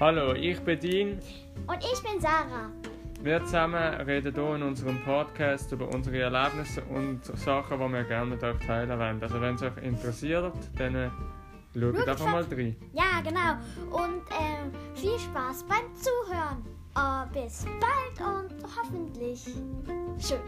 [0.00, 1.18] Hallo, ich bin Dean.
[1.66, 2.70] Und ich bin Sarah.
[3.20, 8.26] Wir zusammen reden hier in unserem Podcast über unsere Erlebnisse und Sachen, die wir gerne
[8.26, 9.20] mit euch teilen wollen.
[9.20, 11.10] Also wenn es euch interessiert, dann äh,
[11.74, 12.76] schaut Schaut einfach mal rein.
[12.92, 14.02] Ja, genau.
[14.04, 16.64] Und ähm, viel Spaß beim Zuhören.
[16.96, 20.38] Uh, bis bald und hoffentlich schön.